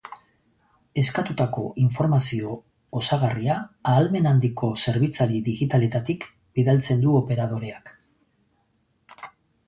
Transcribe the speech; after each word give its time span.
Eskatutako 0.99 1.65
informazio 1.81 2.53
osagarria 2.99 3.57
ahalmen 3.91 4.29
handiko 4.31 4.69
zerbitzari 4.85 5.41
digitaletatik 5.49 6.25
bidaltzen 6.61 7.05
du 7.05 7.13
operadoreak. 7.19 7.93